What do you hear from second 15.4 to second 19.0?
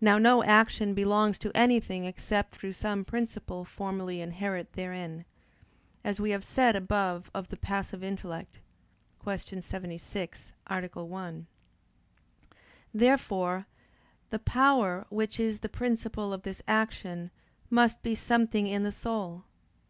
the principle of this action must be something in the